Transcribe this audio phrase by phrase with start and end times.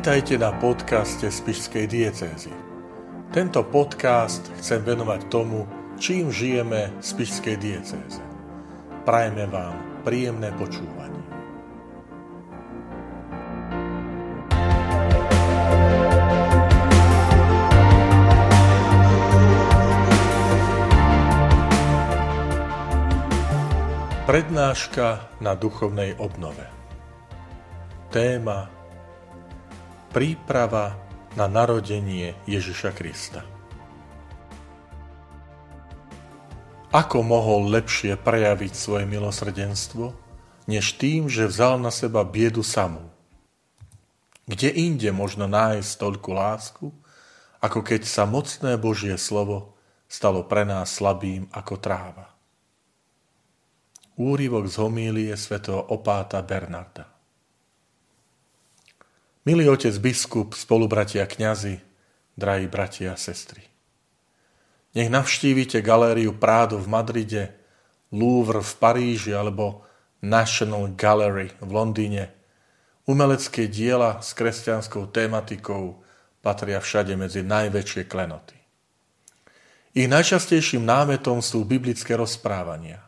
[0.00, 2.48] Vítajte na podcaste Spišskej diecézy.
[3.36, 5.68] Tento podcast chcem venovať tomu,
[6.00, 8.24] čím žijeme v Spišskej diecéze.
[9.04, 11.20] Prajeme vám príjemné počúvanie.
[24.24, 26.64] Prednáška na duchovnej obnove.
[28.08, 28.79] Téma
[30.10, 30.98] Príprava
[31.38, 33.46] na narodenie Ježiša Krista.
[36.90, 40.10] Ako mohol lepšie prejaviť svoje milosrdenstvo,
[40.66, 43.06] než tým, že vzal na seba biedu samú?
[44.50, 46.90] Kde inde možno nájsť toľku lásku,
[47.62, 49.78] ako keď sa mocné Božie slovo
[50.10, 52.34] stalo pre nás slabým ako tráva?
[54.18, 57.19] Úrivok z homílie svätého opáta Bernarda.
[59.40, 61.80] Milý otec biskup, spolubratia kňazi,
[62.36, 63.64] drahí bratia a sestry.
[64.92, 67.56] Nech navštívite galériu Prádo v Madride,
[68.12, 69.86] Louvre v Paríži alebo
[70.20, 72.24] National Gallery v Londýne.
[73.08, 76.04] Umelecké diela s kresťanskou tématikou
[76.44, 78.60] patria všade medzi najväčšie klenoty.
[79.96, 83.00] Ich najčastejším námetom sú biblické rozprávania.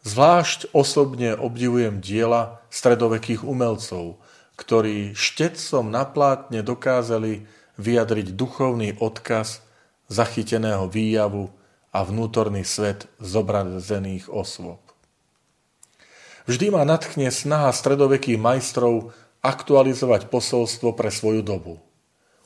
[0.00, 4.16] Zvlášť osobne obdivujem diela stredovekých umelcov,
[4.56, 7.44] ktorí štetcom na plátne dokázali
[7.76, 9.60] vyjadriť duchovný odkaz
[10.08, 11.52] zachyteného výjavu
[11.92, 14.80] a vnútorný svet zobrazených osôb.
[16.48, 19.12] Vždy ma natchne snaha stredovekých majstrov
[19.44, 21.82] aktualizovať posolstvo pre svoju dobu.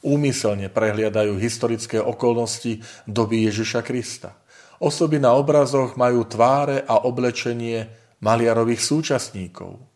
[0.01, 4.41] Úmyselne prehliadajú historické okolnosti doby Ježiša Krista.
[4.81, 7.93] Osoby na obrazoch majú tváre a oblečenie
[8.25, 9.77] maliarových súčasníkov–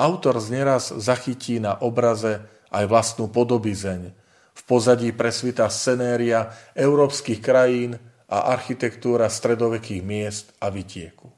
[0.00, 2.40] Autor zneraz zachytí na obraze
[2.72, 4.16] aj vlastnú podobizeň.
[4.56, 11.28] V pozadí presvita scenéria európskych krajín a architektúra stredovekých miest a vytieku.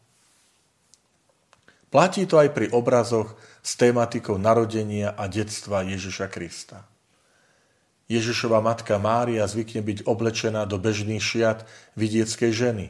[1.91, 3.35] Platí to aj pri obrazoch
[3.67, 6.87] s tématikou narodenia a detstva Ježiša Krista.
[8.07, 11.67] Ježišova matka Mária zvykne byť oblečená do bežných šiat
[11.99, 12.87] vidieckej ženy.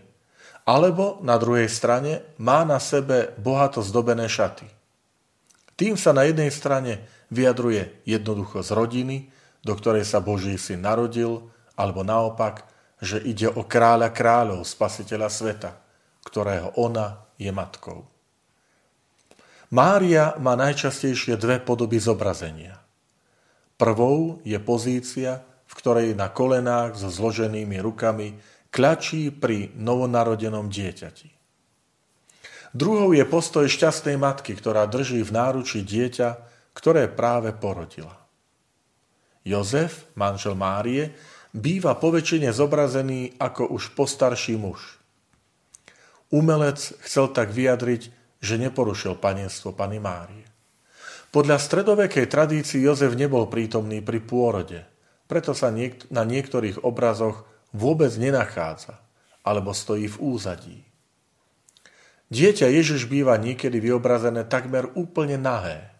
[0.68, 4.81] Alebo na druhej strane má na sebe bohato zdobené šaty.
[5.76, 9.16] Tým sa na jednej strane vyjadruje jednoducho z rodiny,
[9.64, 12.68] do ktorej sa Boží syn narodil, alebo naopak,
[13.02, 15.70] že ide o kráľa kráľov, spasiteľa sveta,
[16.22, 18.06] ktorého ona je matkou.
[19.72, 22.76] Mária má najčastejšie dve podoby zobrazenia.
[23.80, 28.36] Prvou je pozícia, v ktorej na kolenách so zloženými rukami
[28.68, 31.31] klačí pri novonarodenom dieťati.
[32.72, 36.40] Druhou je postoj šťastnej matky, ktorá drží v náruči dieťa,
[36.72, 38.16] ktoré práve porodila.
[39.44, 41.12] Jozef, manžel Márie,
[41.52, 44.96] býva poväčšine zobrazený ako už postarší muž.
[46.32, 48.08] Umelec chcel tak vyjadriť,
[48.40, 50.48] že neporušil panenstvo Pany Márie.
[51.28, 54.80] Podľa stredovekej tradícii Jozef nebol prítomný pri pôrode,
[55.28, 55.68] preto sa
[56.08, 58.96] na niektorých obrazoch vôbec nenachádza
[59.44, 60.91] alebo stojí v úzadí.
[62.32, 65.92] Dieťa Ježiš býva niekedy vyobrazené takmer úplne nahé.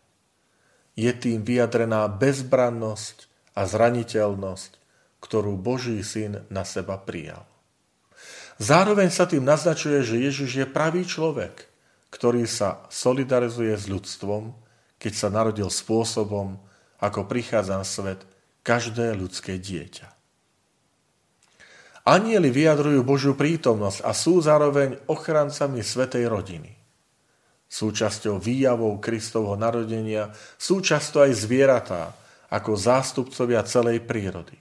[0.97, 4.81] Je tým vyjadrená bezbrannosť a zraniteľnosť,
[5.20, 7.44] ktorú Boží syn na seba prijal.
[8.56, 11.69] Zároveň sa tým naznačuje, že Ježiš je pravý človek,
[12.09, 14.56] ktorý sa solidarizuje s ľudstvom,
[14.97, 16.56] keď sa narodil spôsobom,
[16.97, 18.25] ako prichádza na svet
[18.64, 20.22] každé ľudské dieťa.
[22.03, 26.73] Anieli vyjadrujú Božiu prítomnosť a sú zároveň ochrancami Svetej rodiny.
[27.71, 32.12] Súčasťou výjavov Kristovho narodenia sú často aj zvieratá,
[32.53, 34.59] ako zástupcovia celej prírody.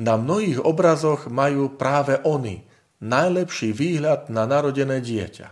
[0.00, 2.62] Na mnohých obrazoch majú práve oni
[3.04, 5.48] najlepší výhľad na narodené dieťa.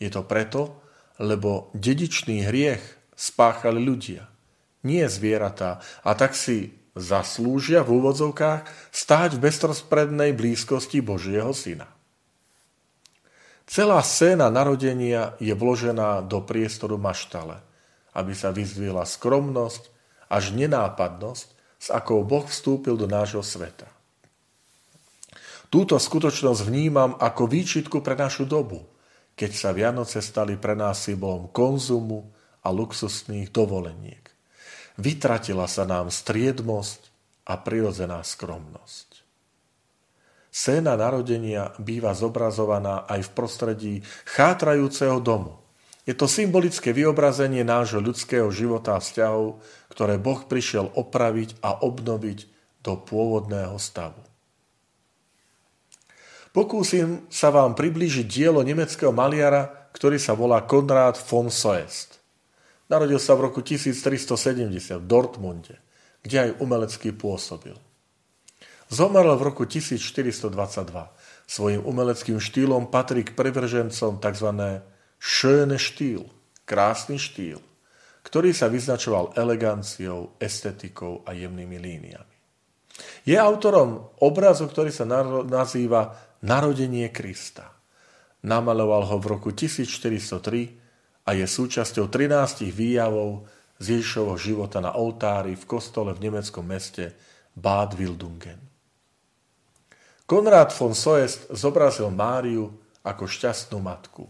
[0.00, 0.80] Je to preto,
[1.20, 2.80] lebo dedičný hriech
[3.12, 4.24] spáchali ľudia,
[4.88, 11.86] nie zvieratá, a tak si zaslúžia v úvodzovkách stáť v bezprostrednej blízkosti Božieho Syna.
[13.70, 17.62] Celá scéna narodenia je vložená do priestoru maštale,
[18.18, 19.86] aby sa vyzdvihla skromnosť
[20.26, 21.46] až nenápadnosť,
[21.80, 23.88] s akou Boh vstúpil do nášho sveta.
[25.70, 28.82] Túto skutočnosť vnímam ako výčitku pre našu dobu,
[29.38, 32.26] keď sa Vianoce stali pre nás symbolom konzumu
[32.66, 34.20] a luxusných dovoleniek.
[34.98, 37.10] Vytratila sa nám striedmosť
[37.46, 39.22] a prirodzená skromnosť.
[40.50, 43.94] Scéna narodenia býva zobrazovaná aj v prostredí
[44.26, 45.62] chátrajúceho domu.
[46.08, 49.62] Je to symbolické vyobrazenie nášho ľudského života a vzťahov,
[49.94, 52.50] ktoré Boh prišiel opraviť a obnoviť
[52.82, 54.18] do pôvodného stavu.
[56.50, 62.19] Pokúsim sa vám priblížiť dielo nemeckého maliara, ktorý sa volá Konrad von Soest.
[62.90, 65.78] Narodil sa v roku 1370 v Dortmunde,
[66.26, 67.78] kde aj umelecký pôsobil.
[68.90, 70.50] Zomrel v roku 1422.
[71.46, 74.48] Svojim umeleckým štýlom patrí k privržencom tzv.
[75.22, 76.26] schöne štýl,
[76.66, 77.62] krásny štýl,
[78.26, 82.36] ktorý sa vyznačoval eleganciou, estetikou a jemnými líniami.
[83.22, 85.06] Je autorom obrazu, ktorý sa
[85.46, 87.70] nazýva Narodenie Krista.
[88.42, 90.79] Namaloval ho v roku 1403
[91.30, 93.46] a je súčasťou 13 výjavov
[93.78, 97.14] z Ježišovho života na oltári v kostole v nemeckom meste
[97.54, 98.58] Bad Wildungen.
[100.26, 102.74] Konrad von Soest zobrazil Máriu
[103.06, 104.26] ako šťastnú matku,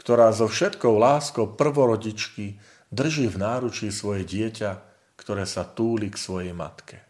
[0.00, 2.56] ktorá so všetkou láskou prvorodičky
[2.88, 4.80] drží v náručí svoje dieťa,
[5.20, 7.04] ktoré sa túli k svojej matke.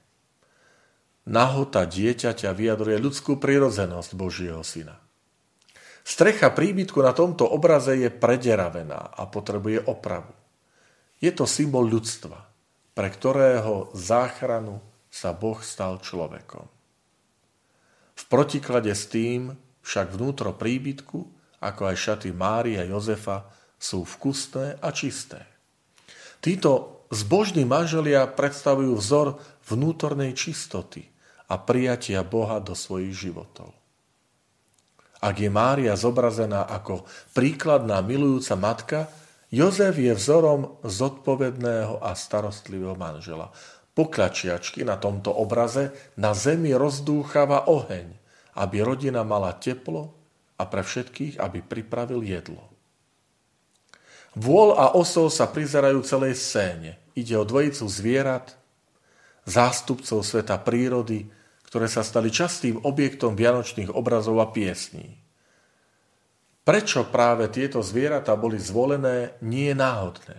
[1.30, 4.98] Nahota dieťaťa vyjadruje ľudskú prirodzenosť Božieho syna.
[6.08, 10.32] Strecha príbytku na tomto obraze je prederavená a potrebuje opravu.
[11.20, 12.48] Je to symbol ľudstva,
[12.96, 14.80] pre ktorého záchranu
[15.12, 16.64] sa Boh stal človekom.
[18.16, 19.52] V protiklade s tým
[19.84, 21.18] však vnútro príbytku,
[21.60, 23.44] ako aj šaty Mária a Jozefa,
[23.76, 25.44] sú vkusné a čisté.
[26.40, 31.04] Títo zbožní manželia predstavujú vzor vnútornej čistoty
[31.52, 33.76] a prijatia Boha do svojich životov.
[35.18, 37.02] Ak je Mária zobrazená ako
[37.34, 38.98] príkladná milujúca matka,
[39.48, 43.48] Jozef je vzorom zodpovedného a starostlivého manžela,
[43.96, 48.12] poklačiačky na tomto obraze na zemi rozdúchava oheň,
[48.60, 50.14] aby rodina mala teplo
[50.60, 52.62] a pre všetkých, aby pripravil jedlo.
[54.38, 57.00] Vôľ a osol sa prizerajú celej scéne.
[57.18, 58.54] Ide o dvojicu zvierat,
[59.48, 61.26] zástupcov sveta prírody,
[61.68, 65.20] ktoré sa stali častým objektom vianočných obrazov a piesní.
[66.64, 70.38] Prečo práve tieto zvieratá boli zvolené, nie je náhodné.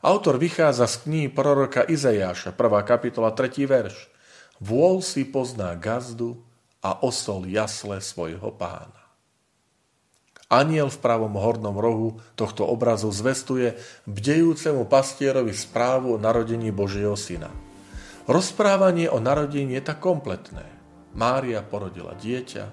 [0.00, 2.88] Autor vychádza z knihy proroka Izajáša, 1.
[2.88, 3.68] kapitola, 3.
[3.68, 4.08] verš.
[4.60, 6.40] Vôľ si pozná gazdu
[6.80, 9.00] a osol jasle svojho pána.
[10.50, 13.76] Aniel v pravom hornom rohu tohto obrazu zvestuje
[14.08, 17.69] bdejúcemu pastierovi správu o narodení Božieho syna.
[18.28, 20.66] Rozprávanie o narodení je tak kompletné.
[21.16, 22.64] Mária porodila dieťa,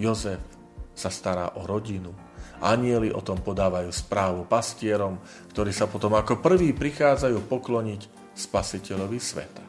[0.00, 0.42] Jozef
[0.94, 2.10] sa stará o rodinu,
[2.64, 5.20] Anieli o tom podávajú správu pastierom,
[5.52, 9.64] ktorí sa potom ako prví prichádzajú pokloniť spasiteľovi sveta.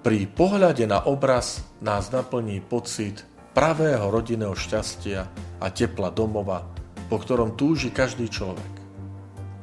[0.00, 5.20] Pri pohľade na obraz nás naplní pocit pravého rodinného šťastia
[5.60, 6.64] a tepla domova,
[7.08, 8.72] po ktorom túži každý človek.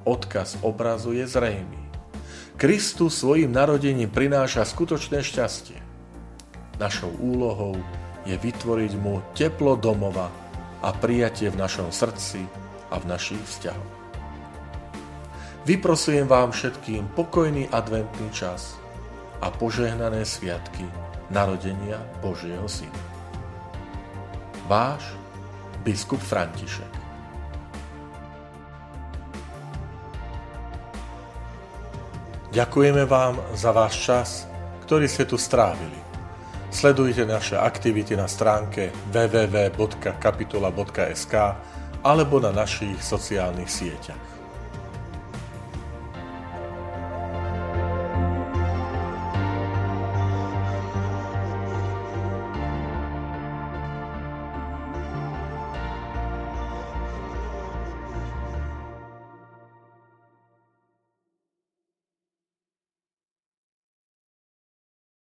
[0.05, 1.80] Odkaz obrazu je zrejmý.
[2.61, 5.81] Kristus svojim narodením prináša skutočné šťastie.
[6.77, 7.73] Našou úlohou
[8.21, 10.29] je vytvoriť mu teplo domova,
[10.81, 12.41] a prijatie v našom srdci
[12.89, 13.93] a v našich vzťahoch.
[15.65, 18.81] Vyprosujem vám všetkým pokojný adventný čas
[19.45, 20.85] a požehnané sviatky
[21.29, 23.01] narodenia Božieho Syna.
[24.65, 25.05] Váš
[25.85, 27.00] biskup František
[32.51, 34.43] Ďakujeme vám za váš čas,
[34.83, 35.95] ktorý ste tu strávili.
[36.67, 41.33] Sledujte naše aktivity na stránke www.kapitula.sk
[42.03, 44.30] alebo na našich sociálnych sieťach.